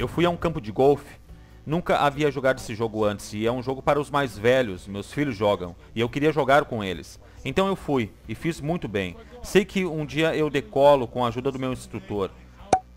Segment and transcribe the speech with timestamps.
[0.00, 1.20] Eu fui a um campo de golfe.
[1.66, 5.12] Nunca havia jogado esse jogo antes e é um jogo para os mais velhos, meus
[5.12, 7.20] filhos jogam, e eu queria jogar com eles.
[7.44, 9.14] Então eu fui e fiz muito bem.
[9.42, 12.30] Sei que um dia eu decolo com a ajuda do meu instrutor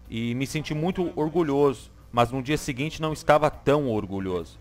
[0.09, 4.57] e me senti muito orgulhoso, mas no dia seguinte não estava tão orgulhoso.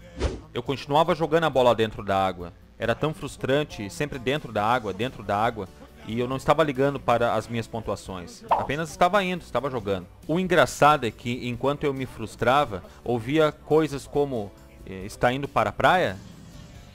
[0.52, 2.52] Eu continuava jogando a bola dentro da água.
[2.76, 5.68] Era tão frustrante, sempre dentro da água, dentro da água,
[6.06, 8.44] e eu não estava ligando para as minhas pontuações.
[8.50, 10.06] Apenas estava indo, estava jogando.
[10.26, 14.50] O engraçado é que enquanto eu me frustrava, ouvia coisas como
[14.86, 16.16] eh, está indo para a praia?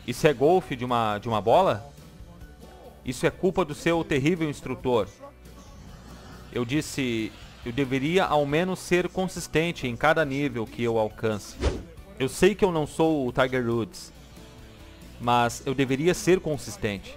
[0.05, 1.85] Isso é golfe de uma de uma bola?
[3.05, 5.07] Isso é culpa do seu terrível instrutor.
[6.51, 7.31] Eu disse,
[7.65, 11.55] eu deveria ao menos ser consistente em cada nível que eu alcance.
[12.19, 14.11] Eu sei que eu não sou o Tiger Woods,
[15.21, 17.15] mas eu deveria ser consistente.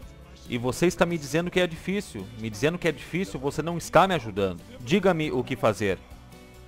[0.51, 2.27] E você está me dizendo que é difícil.
[2.41, 4.61] Me dizendo que é difícil, você não está me ajudando.
[4.81, 5.97] Diga-me o que fazer.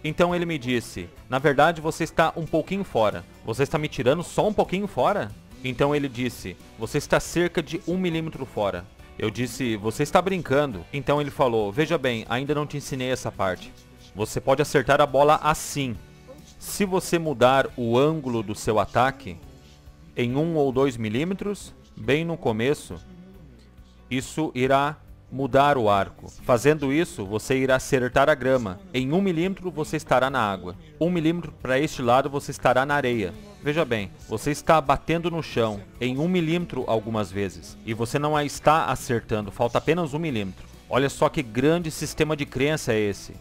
[0.05, 3.24] Então ele me disse: Na verdade, você está um pouquinho fora.
[3.44, 5.33] Você está me tirando só um pouquinho fora?
[5.64, 8.84] Então ele disse: Você está cerca de um milímetro fora.
[9.19, 10.86] Eu disse: Você está brincando.
[10.92, 13.72] Então ele falou: Veja bem, ainda não te ensinei essa parte.
[14.14, 15.96] Você pode acertar a bola assim.
[16.56, 19.36] Se você mudar o ângulo do seu ataque
[20.17, 22.94] em um ou dois milímetros, bem no começo,
[24.12, 24.96] isso irá
[25.30, 26.30] mudar o arco.
[26.42, 28.78] Fazendo isso, você irá acertar a grama.
[28.92, 30.77] Em um milímetro, você estará na água.
[31.00, 33.33] Um milímetro para este lado, você estará na areia.
[33.62, 37.78] Veja bem, você está batendo no chão em um milímetro algumas vezes.
[37.86, 40.66] E você não a está acertando, falta apenas um milímetro.
[40.90, 43.34] Olha só que grande sistema de crença é esse.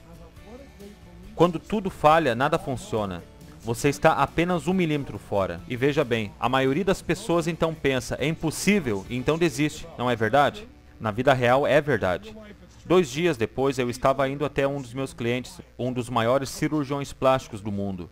[1.36, 3.22] Quando tudo falha, nada funciona.
[3.64, 5.62] Você está apenas um milímetro fora.
[5.68, 9.88] E veja bem, a maioria das pessoas então pensa, é impossível, então desiste.
[10.00, 10.68] Não é verdade?
[11.00, 12.36] Na vida real é verdade.
[12.84, 17.14] Dois dias depois eu estava indo até um dos meus clientes, um dos maiores cirurgiões
[17.14, 18.10] plásticos do mundo.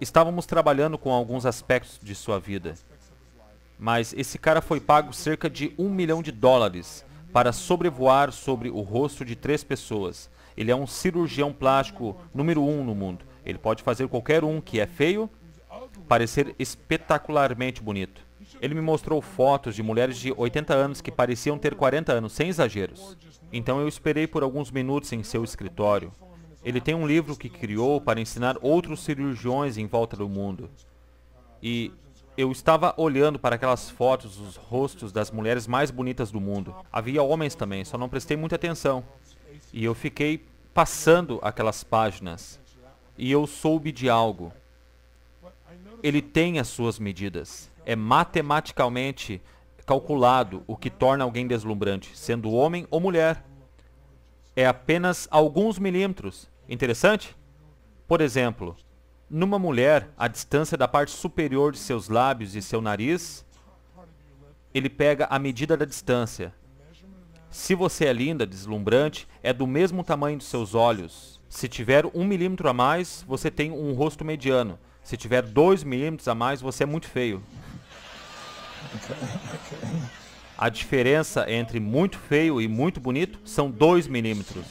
[0.00, 2.74] Estávamos trabalhando com alguns aspectos de sua vida.
[3.78, 8.80] Mas esse cara foi pago cerca de um milhão de dólares para sobrevoar sobre o
[8.80, 10.28] rosto de três pessoas.
[10.56, 13.24] Ele é um cirurgião plástico número um no mundo.
[13.44, 15.30] Ele pode fazer qualquer um que é feio
[16.08, 18.22] parecer espetacularmente bonito.
[18.60, 22.48] Ele me mostrou fotos de mulheres de 80 anos que pareciam ter 40 anos, sem
[22.48, 23.16] exageros.
[23.52, 26.12] Então eu esperei por alguns minutos em seu escritório.
[26.64, 30.70] Ele tem um livro que criou para ensinar outros cirurgiões em volta do mundo.
[31.62, 31.92] E
[32.36, 36.74] eu estava olhando para aquelas fotos dos rostos das mulheres mais bonitas do mundo.
[36.90, 39.04] Havia homens também, só não prestei muita atenção.
[39.72, 42.58] E eu fiquei passando aquelas páginas
[43.16, 44.52] e eu soube de algo.
[46.02, 47.70] Ele tem as suas medidas.
[47.86, 49.40] É matematicamente
[49.86, 53.44] calculado o que torna alguém deslumbrante, sendo homem ou mulher.
[54.56, 56.48] É apenas alguns milímetros.
[56.68, 57.36] Interessante?
[58.06, 58.76] Por exemplo,
[59.28, 63.44] numa mulher, a distância da parte superior de seus lábios e seu nariz,
[64.72, 66.54] ele pega a medida da distância.
[67.50, 72.24] Se você é linda, deslumbrante, é do mesmo tamanho de seus olhos, se tiver um
[72.24, 74.76] milímetro a mais, você tem um rosto mediano.
[75.04, 77.40] Se tiver dois milímetros a mais, você é muito feio.
[80.58, 84.66] A diferença entre muito feio e muito bonito são dois milímetros.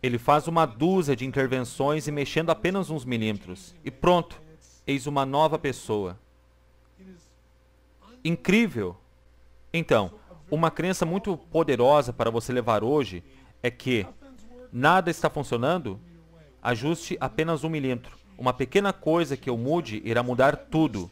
[0.00, 3.74] Ele faz uma dúzia de intervenções e mexendo apenas uns milímetros.
[3.84, 4.40] E pronto,
[4.86, 6.16] eis uma nova pessoa.
[8.24, 8.96] Incrível!
[9.72, 10.12] Então,
[10.48, 13.24] uma crença muito poderosa para você levar hoje
[13.60, 14.06] é que
[14.74, 16.00] nada está funcionando,
[16.60, 18.18] ajuste apenas um milímetro.
[18.36, 21.08] Uma pequena coisa que eu mude irá mudar tudo.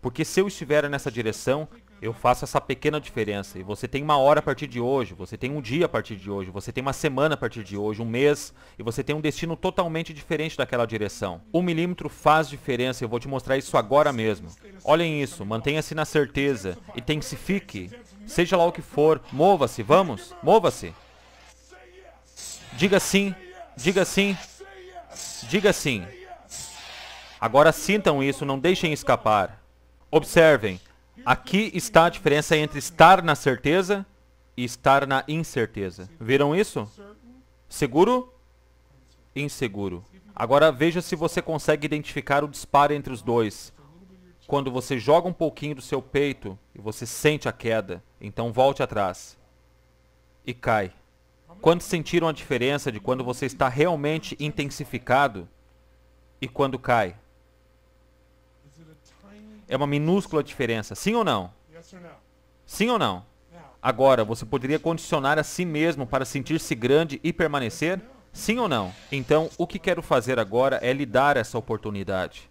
[0.00, 1.68] Porque se eu estiver nessa direção,
[2.00, 3.58] eu faço essa pequena diferença.
[3.58, 6.14] E você tem uma hora a partir de hoje, você tem um dia a partir
[6.14, 9.16] de hoje, você tem uma semana a partir de hoje, um mês, e você tem
[9.16, 11.40] um destino totalmente diferente daquela direção.
[11.52, 14.48] Um milímetro faz diferença, eu vou te mostrar isso agora mesmo.
[14.84, 17.90] Olhem isso, mantenha-se na certeza, intensifique,
[18.24, 20.94] seja lá o que for, mova-se, vamos, mova-se.
[22.76, 23.34] Diga sim,
[23.76, 24.36] diga sim,
[25.48, 26.04] diga sim.
[27.40, 29.62] Agora sintam isso, não deixem escapar.
[30.10, 30.80] Observem,
[31.24, 34.04] aqui está a diferença entre estar na certeza
[34.56, 36.08] e estar na incerteza.
[36.20, 36.90] Viram isso?
[37.68, 38.32] Seguro?
[39.36, 40.04] Inseguro.
[40.34, 43.72] Agora veja se você consegue identificar o disparo entre os dois.
[44.46, 48.82] Quando você joga um pouquinho do seu peito e você sente a queda, então volte
[48.82, 49.38] atrás
[50.46, 50.92] e cai.
[51.60, 55.48] Quando sentiram a diferença de quando você está realmente intensificado
[56.40, 57.16] e quando cai?
[59.66, 61.52] É uma minúscula diferença, sim ou não?
[62.66, 63.24] Sim ou não?
[63.82, 68.00] Agora, você poderia condicionar a si mesmo para sentir-se grande e permanecer?
[68.32, 68.94] Sim ou não?
[69.12, 72.50] Então, o que quero fazer agora é lhe dar essa oportunidade.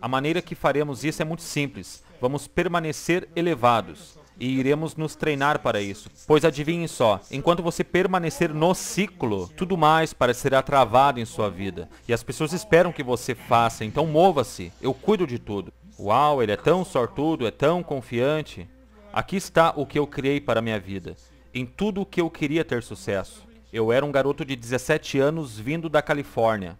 [0.00, 2.04] A maneira que faremos isso é muito simples.
[2.20, 6.08] Vamos permanecer elevados e iremos nos treinar para isso.
[6.26, 11.88] Pois adivinhe só, enquanto você permanecer no ciclo, tudo mais parecerá travado em sua vida.
[12.06, 14.72] E as pessoas esperam que você faça, então mova-se.
[14.80, 15.72] Eu cuido de tudo.
[15.98, 18.68] Uau, ele é tão sortudo, é tão confiante.
[19.12, 21.16] Aqui está o que eu criei para minha vida.
[21.52, 23.46] Em tudo o que eu queria ter sucesso.
[23.72, 26.78] Eu era um garoto de 17 anos vindo da Califórnia.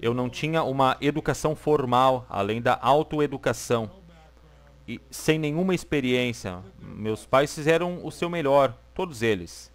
[0.00, 4.03] Eu não tinha uma educação formal, além da autoeducação
[4.86, 6.62] e sem nenhuma experiência.
[6.78, 9.72] Meus pais fizeram o seu melhor, todos eles.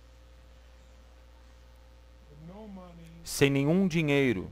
[3.23, 4.51] Sem nenhum dinheiro.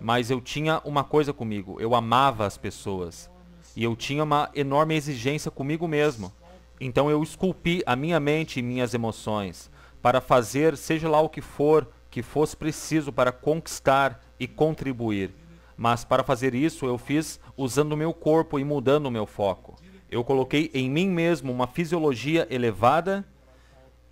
[0.00, 3.30] Mas eu tinha uma coisa comigo, eu amava as pessoas.
[3.76, 6.32] E eu tinha uma enorme exigência comigo mesmo.
[6.80, 9.70] Então eu esculpi a minha mente e minhas emoções
[10.00, 15.34] para fazer seja lá o que for que fosse preciso para conquistar e contribuir.
[15.78, 19.76] Mas para fazer isso eu fiz usando o meu corpo e mudando o meu foco.
[20.10, 23.24] Eu coloquei em mim mesmo uma fisiologia elevada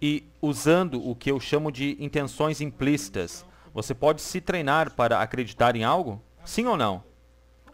[0.01, 3.45] e usando o que eu chamo de intenções implícitas.
[3.75, 6.23] Você pode se treinar para acreditar em algo?
[6.45, 7.03] Sim ou não?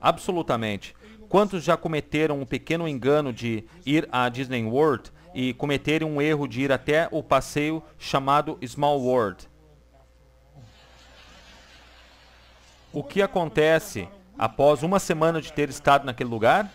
[0.01, 0.97] Absolutamente.
[1.29, 6.49] Quantos já cometeram um pequeno engano de ir à Disney World e cometerem um erro
[6.49, 9.52] de ir até o passeio chamado Small World?
[12.95, 14.07] O que acontece
[14.37, 16.71] após uma semana de ter estado naquele lugar?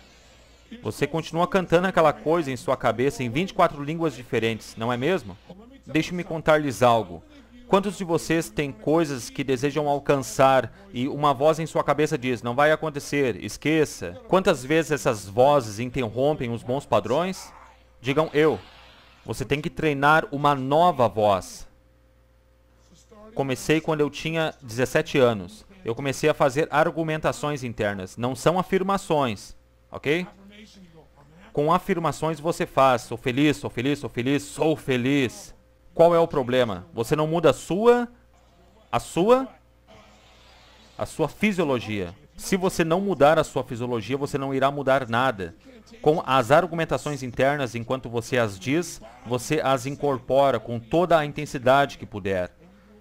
[0.82, 5.38] Você continua cantando aquela coisa em sua cabeça em 24 línguas diferentes, não é mesmo?
[5.86, 7.22] Deixe-me contar-lhes algo.
[7.68, 12.42] Quantos de vocês têm coisas que desejam alcançar e uma voz em sua cabeça diz,
[12.42, 14.20] não vai acontecer, esqueça?
[14.26, 17.52] Quantas vezes essas vozes interrompem os bons padrões?
[18.00, 18.58] Digam eu.
[19.24, 21.68] Você tem que treinar uma nova voz.
[23.36, 28.18] Comecei quando eu tinha 17 anos eu comecei a fazer argumentações internas.
[28.18, 29.56] Não são afirmações,
[29.90, 30.26] ok?
[31.50, 35.54] Com afirmações você faz, sou feliz, sou feliz, sou feliz, sou feliz.
[35.94, 36.86] Qual é o problema?
[36.92, 38.06] Você não muda a sua,
[38.92, 39.48] a sua,
[40.96, 42.14] a sua fisiologia.
[42.36, 45.56] Se você não mudar a sua fisiologia, você não irá mudar nada.
[46.02, 51.96] Com as argumentações internas, enquanto você as diz, você as incorpora com toda a intensidade
[51.96, 52.57] que puder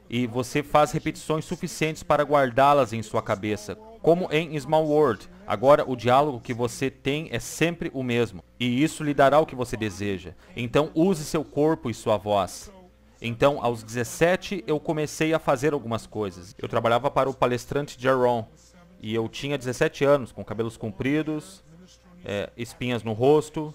[0.09, 5.29] e você faz repetições suficientes para guardá-las em sua cabeça, como em Small World.
[5.45, 9.45] Agora o diálogo que você tem é sempre o mesmo, e isso lhe dará o
[9.45, 10.33] que você deseja.
[10.55, 12.71] Então use seu corpo e sua voz.
[13.19, 16.55] Então, aos 17, eu comecei a fazer algumas coisas.
[16.59, 18.47] Eu trabalhava para o palestrante Jaron,
[19.01, 21.63] e eu tinha 17 anos, com cabelos compridos,
[22.23, 23.73] é, espinhas no rosto.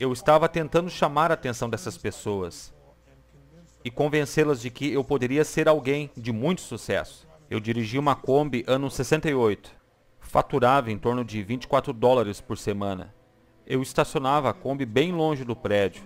[0.00, 2.72] Eu estava tentando chamar a atenção dessas pessoas
[3.84, 7.26] e convencê-las de que eu poderia ser alguém de muito sucesso.
[7.50, 9.70] Eu dirigi uma Kombi ano 68.
[10.20, 13.14] Faturava em torno de 24 dólares por semana.
[13.66, 16.04] Eu estacionava a Kombi bem longe do prédio.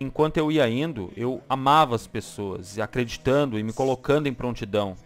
[0.00, 4.96] Enquanto eu ia indo, eu amava as pessoas, acreditando e me colocando em prontidão.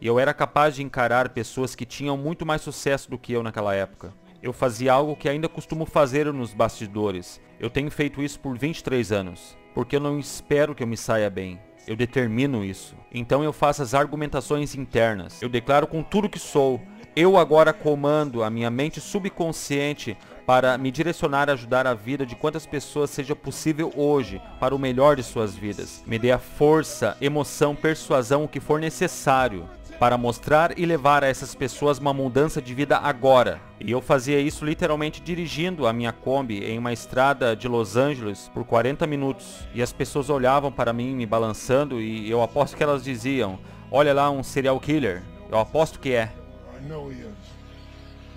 [0.00, 3.42] E eu era capaz de encarar pessoas que tinham muito mais sucesso do que eu
[3.42, 4.12] naquela época.
[4.42, 7.40] Eu fazia algo que ainda costumo fazer nos bastidores.
[7.58, 11.30] Eu tenho feito isso por 23 anos porque eu não espero que eu me saia
[11.30, 11.58] bem.
[11.86, 12.94] Eu determino isso.
[13.12, 15.40] Então eu faço as argumentações internas.
[15.40, 16.80] Eu declaro com tudo que sou.
[17.16, 20.16] Eu agora comando a minha mente subconsciente
[20.48, 24.78] para me direcionar a ajudar a vida de quantas pessoas seja possível hoje para o
[24.78, 26.02] melhor de suas vidas.
[26.06, 29.68] Me dê a força, emoção, persuasão, o que for necessário
[30.00, 33.60] para mostrar e levar a essas pessoas uma mudança de vida agora.
[33.78, 38.50] E eu fazia isso literalmente dirigindo a minha Kombi em uma estrada de Los Angeles
[38.54, 39.68] por 40 minutos.
[39.74, 43.58] E as pessoas olhavam para mim me balançando e eu aposto que elas diziam:
[43.90, 45.22] Olha lá um serial killer.
[45.50, 46.32] Eu aposto que é.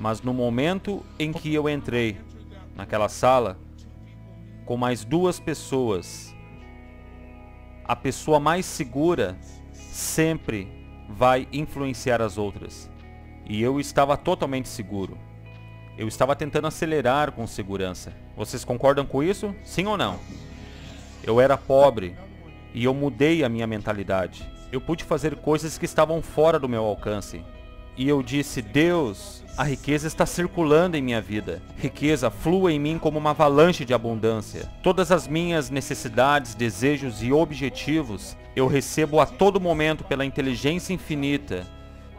[0.02, 2.18] Mas no momento em que eu entrei
[2.76, 3.56] naquela sala
[4.66, 6.36] com mais duas pessoas,
[7.86, 9.38] a pessoa mais segura
[9.72, 10.68] sempre
[11.08, 12.90] vai influenciar as outras.
[13.46, 15.16] E eu estava totalmente seguro.
[15.96, 18.12] Eu estava tentando acelerar com segurança.
[18.36, 19.56] Vocês concordam com isso?
[19.64, 20.18] Sim ou não?
[21.24, 22.16] Eu era pobre
[22.74, 24.50] e eu mudei a minha mentalidade.
[24.72, 27.44] Eu pude fazer coisas que estavam fora do meu alcance.
[27.98, 31.62] E eu disse: Deus, a riqueza está circulando em minha vida.
[31.78, 34.70] Riqueza flua em mim como uma avalanche de abundância.
[34.82, 41.66] Todas as minhas necessidades, desejos e objetivos eu recebo a todo momento pela inteligência infinita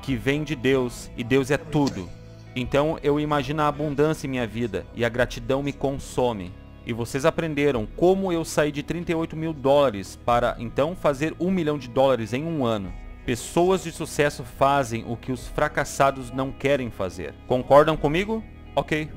[0.00, 2.09] que vem de Deus e Deus é tudo.
[2.55, 6.52] Então eu imagino a abundância em minha vida e a gratidão me consome.
[6.85, 11.79] E vocês aprenderam como eu saí de 38 mil dólares para então fazer um milhão
[11.79, 12.93] de dólares em um ano.
[13.25, 17.33] Pessoas de sucesso fazem o que os fracassados não querem fazer.
[17.47, 18.43] Concordam comigo?
[18.75, 19.11] Ok,